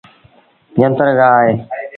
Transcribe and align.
جنتر 0.77 1.09
گآه 1.17 1.35
اهي۔ 1.47 1.51